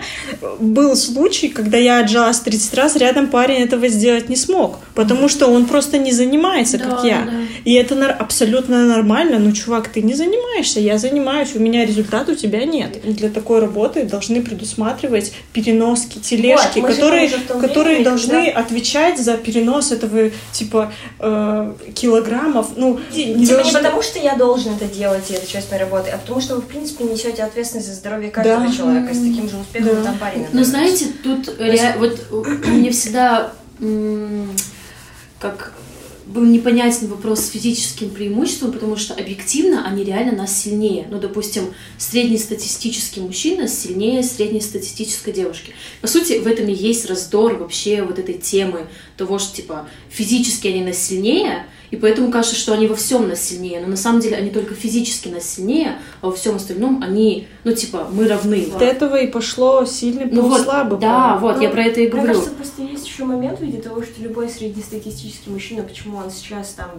[0.60, 5.48] Был случай, когда я отжалась 30 раз, рядом парень этого сделать не смог, потому что
[5.48, 7.22] он просто не занимается, как Да, я.
[7.26, 7.32] да.
[7.66, 9.40] И это абсолютно нормально.
[9.40, 12.98] Ну, чувак, ты не занимаешься, я занимаюсь, у меня результат, у тебя нет.
[13.04, 17.30] И для такой работы должны предусматривать переноски, тележки, Вот, которые,
[17.62, 22.68] которые времени, должны когда- отвечать за перенос этого, типа, э, килограммов.
[22.78, 25.84] Ну, не Типа не должны- потому, что я должен это делать, и это часть моей
[25.84, 28.72] работы, а потому что вы, в принципе, несете ответственность за здоровье каждого Да.
[28.76, 30.04] человека с таким же успехом Да.
[30.04, 30.38] там парень.
[30.40, 30.64] Ну, наверное.
[30.64, 33.54] знаете, тут ре- вот у- мне всегда
[35.40, 35.74] как
[36.28, 41.06] был непонятен вопрос с физическим преимуществом, потому что объективно они реально нас сильнее.
[41.12, 41.66] Ну, допустим,
[42.00, 45.74] среднестатистический мужчина сильнее среднестатистической девушки.
[46.02, 50.68] По сути, в этом и есть раздор вообще вот этой темы того, что, типа, физически
[50.68, 54.20] они нас сильнее, и поэтому кажется, что они во всем нас сильнее, но на самом
[54.20, 58.68] деле они только физически нас сильнее, а во всем остальном они, ну, типа, мы равны.
[58.76, 61.50] От этого и пошло сильный Ну вот, слабый да, пол.
[61.50, 62.28] вот, я Ну, про это и Мне говорю.
[62.34, 66.70] кажется, просто есть еще момент в виде того, что любой среднестатистический мужчина, почему он сейчас
[66.70, 66.90] там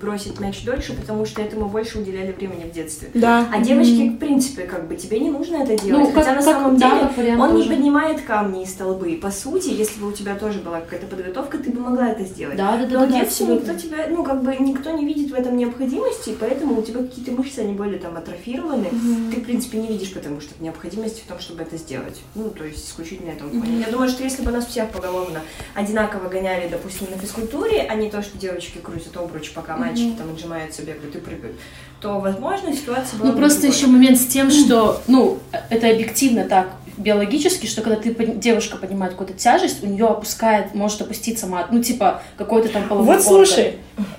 [0.00, 3.08] бросит мяч дольше, потому что этому больше уделяли времени в детстве.
[3.14, 3.46] Да.
[3.52, 6.02] А девочки, в принципе, как бы тебе не нужно это делать.
[6.08, 7.74] Ну, Хотя как- на как- самом да, деле как вариант он не тоже.
[7.76, 9.10] поднимает камни и столбы.
[9.12, 12.24] И по сути, если бы у тебя тоже была какая-то подготовка, ты бы могла это
[12.24, 12.56] сделать.
[12.56, 15.34] Да, да, да, Но да, да, никто тебя, ну, как бы никто не видит в
[15.34, 18.88] этом необходимости, поэтому у тебя какие-то мышцы, они более там атрофированы.
[19.30, 22.18] Ты, в принципе, не видишь потому что необходимости в том, чтобы это сделать.
[22.34, 23.80] Ну, то есть исключительно этом фоне.
[23.80, 25.42] Я думаю, что если бы нас всех поголовно
[25.74, 30.30] одинаково гоняли, допустим, на физкультуре, а не то, что девочки крутят обруч, пока мальчики там
[30.32, 31.56] отжимаются, бегают и прыгают,
[32.00, 33.76] то, возможно, ситуация была Ну бы просто другой.
[33.76, 39.12] еще момент с тем, что, ну, это объективно так биологически, что когда ты девушка поднимает
[39.12, 43.46] какую-то тяжесть, у нее опускает, может опуститься мат, ну типа какой-то там половой Вот орган.
[43.46, 43.76] слушай,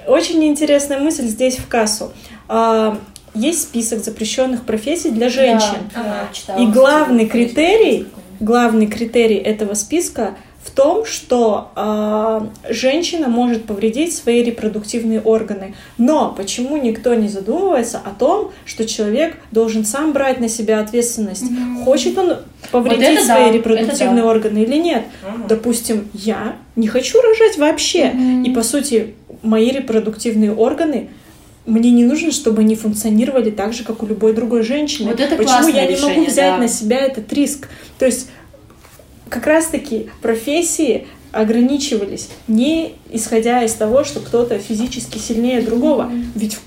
[0.08, 2.12] очень интересная мысль здесь в кассу.
[2.48, 2.98] А,
[3.36, 5.78] Есть список запрещенных профессий для женщин.
[5.96, 6.30] Да, Ага.
[6.34, 8.08] читала, И главный критерий,
[8.40, 15.76] главный критерий этого списка в том, что а, женщина может повредить свои репродуктивные органы.
[15.98, 21.44] Но почему никто не задумывается о том, что человек должен сам брать на себя ответственность?
[21.84, 22.38] Хочет он
[22.72, 24.30] повредить Вот свои да, репродуктивные это да.
[24.30, 25.04] органы или нет?
[25.22, 25.48] Мгм.
[25.50, 28.14] Допустим, я не хочу рожать вообще.
[28.46, 31.10] И по сути, мои репродуктивные органы
[31.66, 35.10] мне не нужно, чтобы они функционировали так же, как у любой другой женщины.
[35.10, 36.58] Вот это Почему я не могу решение, взять да.
[36.58, 37.70] на себя этот риск?
[38.00, 38.30] То есть
[39.34, 46.12] как раз-таки профессии ограничивались не исходя из того, что кто-то физически сильнее другого.
[46.36, 46.60] Ведь в,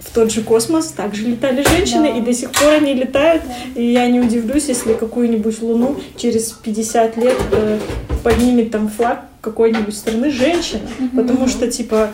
[0.00, 2.18] в тот же космос также летали женщины, Да.
[2.18, 3.42] и до сих пор они летают.
[3.74, 7.78] И я не удивлюсь, если какую-нибудь Луну через 50 лет э,
[8.22, 10.88] поднимет там флаг какой-нибудь страны женщина.
[11.14, 12.08] Потому что, типа,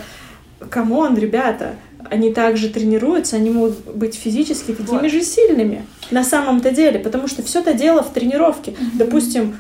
[0.69, 1.77] come on, ребята,
[2.11, 5.11] они также тренируются, они могут быть физически такими Вот.
[5.13, 8.75] же сильными на самом-то деле, потому что все это дело в тренировке.
[8.95, 9.55] Допустим,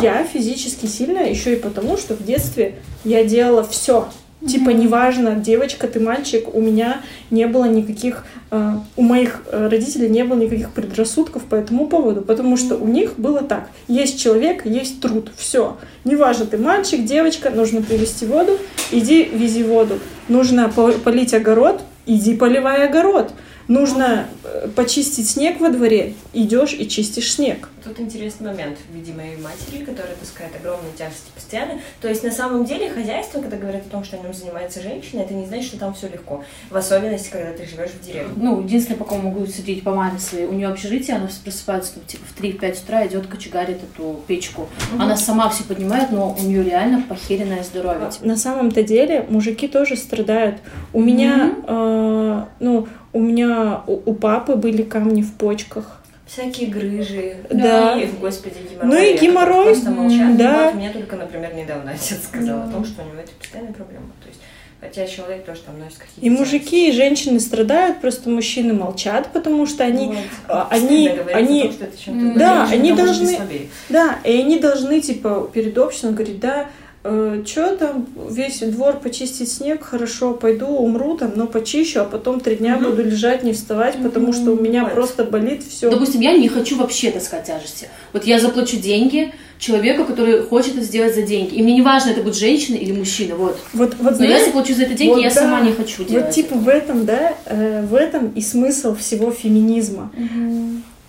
[0.00, 4.08] я физически сильная еще и потому, что в детстве я делала все.
[4.46, 10.08] Типа, неважно, девочка ты, мальчик, у меня не было никаких, э, у моих э, родителей
[10.08, 13.68] не было никаких предрассудков по этому поводу, потому что у них было так.
[13.86, 15.76] Есть человек, есть труд, все.
[16.04, 18.58] Неважно, ты мальчик, девочка, нужно привезти воду,
[18.90, 20.00] иди вези воду.
[20.26, 23.30] Нужно по- полить огород, иди поливай огород.
[23.68, 27.68] Нужно э, почистить снег во дворе, идешь и чистишь снег.
[27.84, 31.80] Тут интересный момент в виде моей матери, которая таскает огромные тяжести постоянно.
[32.00, 35.20] То есть, на самом деле, хозяйство, когда говорят о том, что о нем занимается женщина,
[35.20, 36.42] это не значит, что там все легко.
[36.70, 38.32] В особенности, когда ты живешь в деревне.
[38.36, 42.04] Ну, единственное, по кому могу судить по маме своей, у нее общежитие, она просыпается, там,
[42.04, 44.68] типа, в 3-5 утра, идет кочегарит эту печку.
[44.98, 48.10] Она сама все поднимает, но у нее реально похеренное здоровье.
[48.10, 48.26] типа.
[48.26, 50.56] На самом-то деле мужики тоже страдают.
[50.92, 56.01] У меня, э, ну, у меня у, у папы были камни в почках.
[56.32, 57.36] Всякие грыжи.
[57.50, 58.00] Да.
[58.00, 58.88] И, господи, геморрой.
[58.90, 60.36] Ну и геморрой, Просто молчат.
[60.38, 60.64] да.
[60.66, 64.06] Вот мне только, например, недавно отец сказал о том, что у него это постоянная проблема.
[64.22, 64.40] То есть,
[64.80, 66.24] хотя человек тоже там носит какие-то...
[66.24, 70.16] И мужики, и женщины страдают, просто мужчины молчат, потому что они, Вот.
[70.48, 75.76] а, они, они, том, что это Да, они должны- да, и они должны, типа, перед
[75.76, 76.68] обществом говорить, да,
[77.04, 82.56] что там, весь двор почистить снег, хорошо, пойду, умру там, но почищу, а потом три
[82.56, 82.90] дня Мгм.
[82.90, 84.94] буду лежать, не вставать, потому что у меня Вот.
[84.94, 85.90] просто болит все.
[85.90, 87.88] Допустим, я не хочу вообще таскать тяжести.
[88.12, 91.54] Вот я заплачу деньги человеку, который хочет это сделать за деньги.
[91.54, 93.58] И мне не важно, это будет женщина или мужчина, вот.
[93.72, 95.34] Вот, вот Но я знаешь, заплачу за это деньги, вот я да.
[95.34, 96.26] сама не хочу делать.
[96.26, 100.12] Вот типа в этом, да, э, в этом и смысл всего феминизма.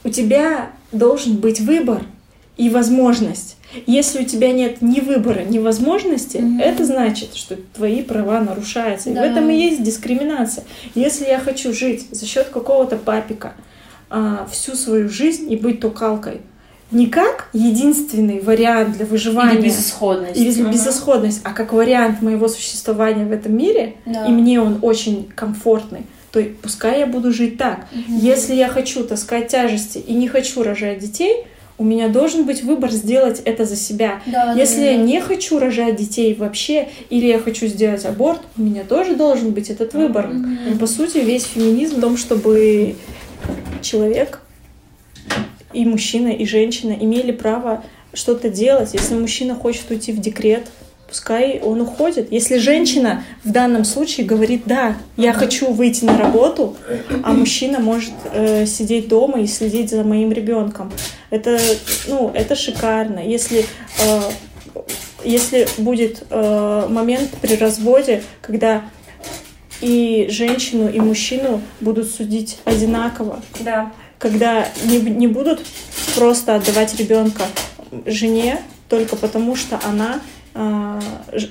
[0.04, 2.02] У тебя должен быть выбор
[2.58, 3.58] и возможность.
[3.88, 6.60] Если у тебя нет ни выбора, ни возможности, Мгм.
[6.60, 9.10] это значит, что твои права нарушаются.
[9.10, 9.26] И в Да.
[9.26, 10.64] этом и есть дискриминация.
[10.96, 13.54] Если я хочу жить за счет какого-то папика
[14.16, 16.42] а, всю свою жизнь и быть тукалкой,
[16.92, 20.40] не как единственный вариант для выживания Или безысходность.
[20.40, 20.72] или Ага.
[20.72, 24.28] безысходность, а как вариант моего существования в этом мире, Да.
[24.28, 27.88] и мне он очень комфортный, то пускай я буду жить так.
[28.08, 31.46] Если я хочу таскать тяжести и не хочу рожать детей,
[31.78, 34.22] у меня должен быть выбор сделать это за себя.
[34.26, 35.04] Да, Если да, я да.
[35.04, 39.70] не хочу рожать детей вообще, или я хочу сделать аборт, у меня тоже должен быть
[39.70, 40.32] этот выбор.
[40.72, 42.96] И, По сути, весь феминизм в том, чтобы
[43.82, 44.42] человек
[45.74, 47.84] и мужчина, и женщина имели право
[48.14, 48.94] что-то делать.
[48.94, 50.68] Если мужчина хочет уйти в декрет,
[51.14, 52.32] пускай он уходит.
[52.32, 56.76] Если женщина в данном случае говорит, да, я хочу выйти на работу,
[57.22, 60.92] а мужчина может э, сидеть дома и следить за моим ребенком,
[61.30, 61.60] это,
[62.08, 63.20] ну, это шикарно.
[63.20, 63.68] Если
[64.04, 64.22] э,
[65.24, 68.82] если будет э, момент при разводе, когда
[69.82, 73.92] и женщину, и мужчину будут судить одинаково, Да.
[74.18, 75.62] когда не, не будут
[76.16, 77.44] просто отдавать ребенка
[78.08, 80.22] жене только потому, что она
[80.54, 80.83] э,
[81.34, 81.48] ж-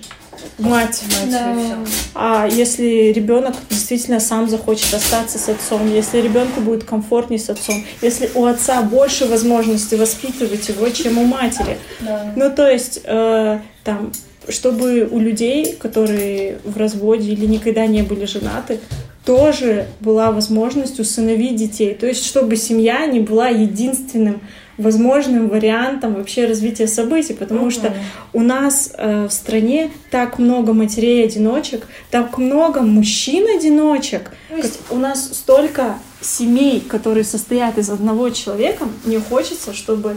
[0.59, 1.03] мать.
[1.31, 1.55] Да.
[1.55, 1.93] всё.
[2.15, 7.85] А если ребенок действительно сам захочет остаться с отцом, если ребенку будет комфортнее с отцом,
[8.03, 12.33] если у отца больше возможностей воспитывать его, чем у матери, Да.
[12.37, 14.13] ну, то есть, э, там,
[14.49, 18.81] чтобы у людей, которые в разводе или никогда не были женаты,
[19.25, 21.95] тоже была возможность усыновить детей.
[21.95, 24.41] То есть, чтобы семья не была единственным
[24.83, 27.89] возможным вариантом вообще развития событий, потому что
[28.33, 34.31] у нас э, в стране так много матерей-одиночек, так много мужчин-одиночек.
[34.49, 38.87] То есть- У нас столько семей, которые состоят из одного человека.
[39.05, 40.17] Мне хочется, чтобы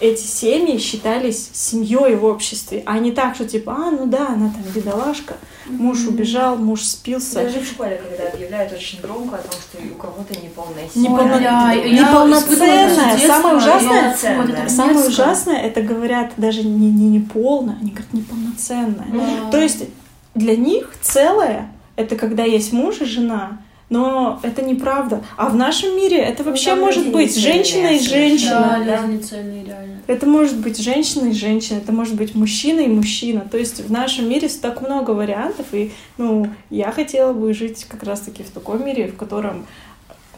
[0.00, 4.50] эти семьи считались семьей в обществе, а не так, что типа, а, ну да, она
[4.50, 5.36] там бедолашка,
[5.78, 7.34] муж убежал, муж спился.
[7.44, 11.10] Даже в школе, когда объявляют очень громко о том, что у кого-то неполная Не семья.
[11.18, 13.18] полно- бля, я неполноценная.
[13.26, 19.06] Самое ужасное- это так Самое ужасное, это говорят даже не, не неполно, они говорят неполноценная.
[19.12, 19.50] Да.
[19.50, 19.84] То есть
[20.34, 23.58] для них целое это когда есть муж и жена.
[23.90, 25.22] Но это неправда.
[25.36, 28.78] А в нашем мире это Ну, вообще там может быть женщина и женщина.
[28.78, 28.84] Да,
[30.06, 30.12] Да.
[30.12, 33.40] Это может быть женщина и женщина, это может быть мужчина и мужчина.
[33.50, 38.04] То есть в нашем мире так много вариантов, и ну, я хотела бы жить как
[38.04, 39.66] раз-таки в таком мире, в котором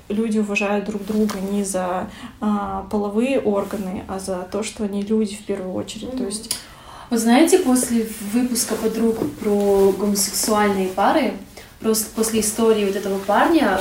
[0.09, 2.11] люди уважают друг друга не за
[2.41, 6.17] а, половые органы, а за то, что они люди в первую очередь.
[6.17, 6.57] То есть
[7.11, 11.33] Вы знаете, после выпуска подруг про гомосексуальные пары,
[11.83, 13.79] просто после истории вот этого парня,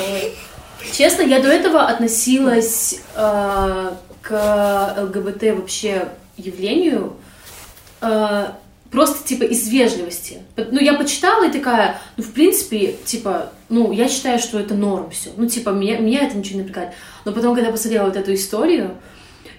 [0.94, 7.16] честно, я до этого относилась э, к ЛГБТ вообще явлению
[8.02, 8.48] э,
[8.92, 10.42] просто типа из вежливости.
[10.58, 15.10] Ну, я почитала и такая, ну, в принципе, типа, ну, я считаю, что это норм
[15.12, 15.32] все.
[15.38, 16.94] Ну, типа, меня, меня это ничего не напрягает.
[17.26, 18.98] Но потом, когда посмотрела вот эту историю,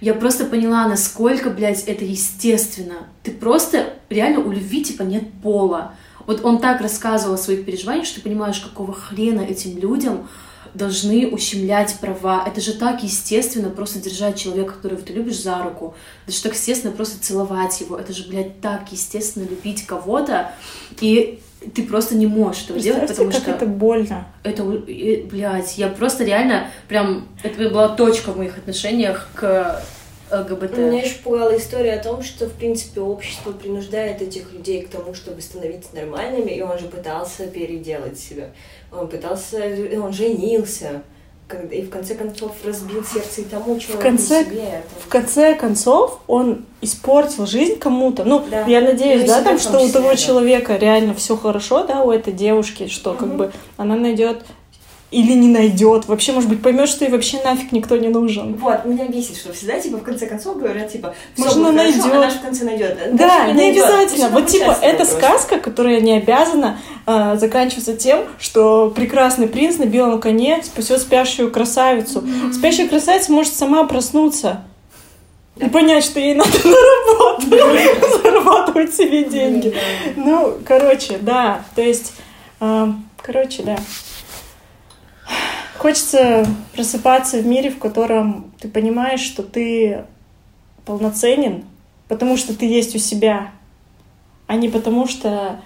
[0.01, 3.07] я просто поняла, насколько, блядь, это естественно.
[3.23, 5.95] Ты просто, реально, у любви, типа, нет пола.
[6.25, 10.27] Вот он так рассказывал о своих переживаниях, что ты понимаешь, какого хрена этим людям
[10.73, 12.43] должны ущемлять права.
[12.47, 15.93] Это же так естественно просто держать человека, которого ты любишь, за руку.
[16.25, 17.97] Это же так естественно просто целовать его.
[17.97, 20.51] Это же, блядь, так естественно любить кого-то.
[20.99, 21.41] И
[21.75, 24.27] ты просто не можешь этого делать, потому как что это больно.
[24.43, 29.81] это, блядь, я просто реально прям, это была точка в моих отношениях к
[30.41, 30.77] ЛГБТ.
[30.77, 35.13] Меня еще пугала история о том, что, в принципе, общество принуждает этих людей к тому,
[35.13, 38.49] чтобы становиться нормальными, и он же пытался переделать себя.
[38.91, 39.57] Он пытался,
[40.01, 41.01] он женился,
[41.71, 44.61] и в конце концов разбил сердце и тому человеку, конце- и себе.
[44.63, 48.23] Это- В конце концов, он испортил жизнь кому-то.
[48.23, 48.65] Ну, Да.
[48.65, 50.15] я надеюсь, Ну, да, там, в что у того да.
[50.15, 53.37] человека реально все хорошо, да, у этой девушки, что как Мгм.
[53.37, 54.43] бы она найдет
[55.13, 56.07] или не найдет.
[56.07, 58.55] Вообще, может быть, поймет, что ей вообще нафиг никто не нужен.
[58.55, 61.97] Вот, меня бесит, что всегда, типа, в конце концов говорят, типа, Может, будет она хорошо,
[61.97, 62.15] найдет.
[62.15, 63.15] она же в конце найдет.
[63.15, 64.29] Да, не обязательно.
[64.29, 70.19] Вот типа это сказка, которая не обязана э, заканчиваться тем, что прекрасный принц на белом
[70.19, 72.23] коне спасет спящую красавицу.
[72.53, 74.63] Спящая красавица может сама проснуться
[75.57, 79.75] и понять, что ей надо на работу, зарабатывать себе деньги.
[80.15, 81.63] Ну, короче, да.
[81.75, 82.13] То есть,
[82.59, 82.87] э,
[83.21, 83.77] короче, да.
[85.83, 90.05] Хочется просыпаться в мире, в котором ты понимаешь, что ты
[90.85, 91.65] полноценен,
[92.07, 93.51] потому что ты есть у себя,
[94.47, 95.59] а не потому что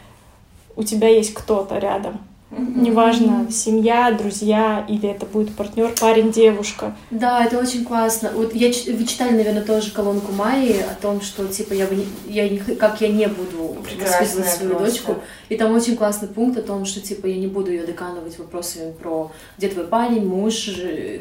[0.75, 2.17] у тебя есть кто-то рядом.
[2.57, 6.95] Неважно, семья, друзья, или это будет партнер, парень, девушка.
[7.11, 8.31] Да, это очень классно.
[8.33, 12.05] Вот я, вы читали, наверное, тоже колонку Майи о том, что типа я бы не,
[12.27, 14.85] я не, х- как я не буду Прекрасная воспитывать свою просто.
[14.91, 15.15] дочку.
[15.49, 18.91] И там очень классный пункт о том, что типа я не буду ее доканывать вопросами
[18.91, 20.69] про где твой парень, муж,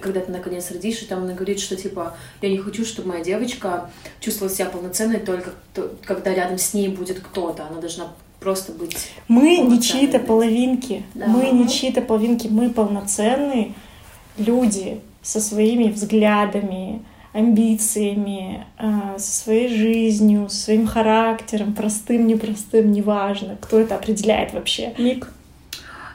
[0.03, 3.23] когда ты наконец родишь, и там она говорит, что типа я не хочу, чтобы моя
[3.25, 7.67] девочка чувствовала себя полноценной только то- когда рядом с ней будет кто-то.
[7.71, 8.09] Она должна
[8.41, 8.97] просто быть
[9.29, 11.03] Мы не чьи-то половинки.
[11.15, 11.27] Да.
[11.27, 12.49] Мы не чьи-то половинки.
[12.49, 13.73] Мы полноценные
[14.39, 23.57] люди со своими взглядами, амбициями, э, со своей жизнью, со своим характером, простым, непростым, неважно,
[23.61, 24.95] кто это определяет вообще.
[24.99, 25.29] Ник?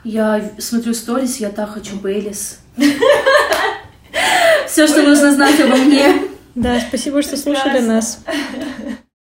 [0.04, 2.58] Я смотрю сторис, я так хочу Бейлис.
[4.66, 6.14] Все, что нужно знать обо мне.
[6.54, 8.24] Да, спасибо, что слушали нас.